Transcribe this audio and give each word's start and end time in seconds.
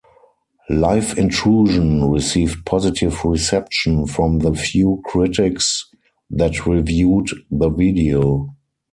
"Live 0.71 1.15
Intrusion" 1.15 2.03
received 2.09 2.65
positive 2.65 3.23
reception 3.23 4.07
from 4.07 4.39
the 4.39 4.51
few 4.51 4.99
critics 5.05 5.87
that 6.31 6.65
reviewed 6.65 7.27
the 7.51 7.69
video. 7.69 8.55